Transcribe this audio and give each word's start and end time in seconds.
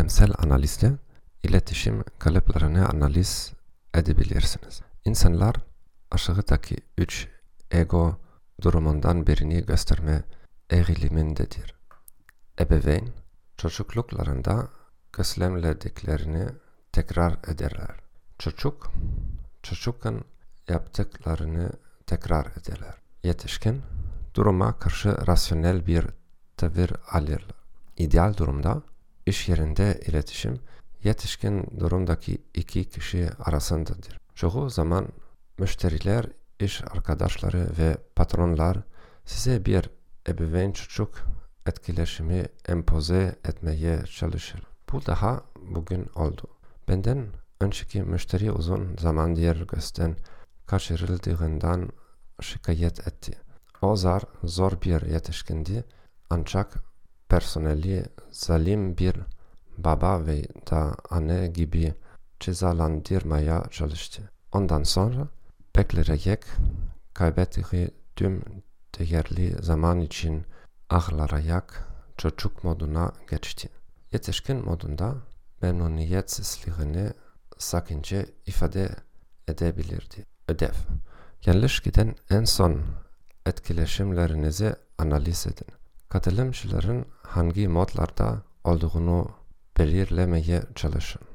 işlemsel 0.00 0.32
analizde 0.38 0.92
iletişim 1.42 2.04
kalıplarını 2.18 2.88
analiz 2.88 3.52
edebilirsiniz. 3.94 4.80
İnsanlar 5.04 5.56
aşağıdaki 6.10 6.76
üç 6.98 7.28
ego 7.70 8.18
durumundan 8.62 9.26
birini 9.26 9.66
gösterme 9.66 10.22
eğilimindedir. 10.70 11.74
Ebeveyn, 12.60 13.08
çocukluklarında 13.56 14.68
gözlemlediklerini 15.12 16.46
tekrar 16.92 17.32
ederler. 17.32 17.96
Çocuk, 18.38 18.92
çocukken 19.62 20.24
yaptıklarını 20.68 21.72
tekrar 22.06 22.46
ederler. 22.46 22.94
Yetişkin, 23.22 23.82
duruma 24.34 24.78
karşı 24.78 25.26
rasyonel 25.26 25.86
bir 25.86 26.06
tavır 26.56 26.90
alırlar. 27.10 27.54
İdeal 27.96 28.36
durumda 28.36 28.82
iş 29.30 29.48
yerinde 29.48 30.00
iletişim 30.06 30.60
yetişkin 31.04 31.80
durumdaki 31.80 32.38
iki 32.54 32.84
kişi 32.84 33.30
arasındadır. 33.38 34.18
Çoğu 34.34 34.70
zaman 34.70 35.08
müşteriler, 35.58 36.26
iş 36.60 36.82
arkadaşları 36.82 37.70
ve 37.78 37.96
patronlar 38.16 38.78
size 39.24 39.64
bir 39.64 39.90
ebeveyn 40.28 40.72
çocuk 40.72 41.18
etkileşimi 41.66 42.46
empoze 42.68 43.36
etmeye 43.44 44.04
çalışır. 44.04 44.62
Bu 44.92 45.06
daha 45.06 45.42
bugün 45.62 46.06
oldu. 46.14 46.42
Benden 46.88 47.26
önceki 47.60 48.02
müşteri 48.02 48.52
uzun 48.52 48.96
zamandır 48.96 49.66
gözden 49.66 50.16
kaçırıldığından 50.66 51.88
şikayet 52.40 53.08
etti. 53.08 53.32
O 53.82 53.96
zar 53.96 54.22
zor 54.44 54.72
bir 54.82 55.02
yetişkindi 55.02 55.84
ancak 56.30 56.89
personeli 57.30 58.04
zalim 58.30 58.98
bir 58.98 59.16
baba 59.78 60.26
ve 60.26 60.42
da 60.70 60.96
anne 61.10 61.46
gibi 61.46 61.94
cezalandırmaya 62.40 63.64
çalıştı. 63.70 64.30
Ondan 64.52 64.82
sonra 64.82 65.28
bekleyerek 65.76 66.44
kaybettiği 67.14 67.90
tüm 68.16 68.42
değerli 68.98 69.62
zaman 69.62 70.00
için 70.00 70.44
ağlayarak 70.90 71.88
çocuk 72.16 72.64
moduna 72.64 73.12
geçti. 73.30 73.68
Yetişkin 74.12 74.64
modunda 74.64 75.14
memnuniyetsizliğini 75.62 77.10
sakınca 77.58 78.26
ifade 78.46 78.88
edebilirdi. 79.48 80.26
Ödev 80.48 80.74
Yanlış 81.46 81.80
giden 81.80 82.14
en 82.30 82.44
son 82.44 82.80
etkileşimlerinizi 83.46 84.74
analiz 84.98 85.46
edin. 85.46 85.79
Katılımcıların 86.10 87.04
hangi 87.22 87.68
modlarda 87.68 88.42
olduğunu 88.64 89.30
belirlemeye 89.78 90.62
çalışın. 90.74 91.22